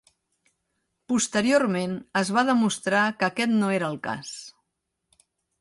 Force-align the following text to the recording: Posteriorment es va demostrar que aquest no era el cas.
Posteriorment 1.13 1.93
es 2.23 2.33
va 2.39 2.45
demostrar 2.49 3.05
que 3.21 3.29
aquest 3.31 3.57
no 3.61 3.73
era 3.79 3.93
el 3.95 4.03
cas. 4.09 4.37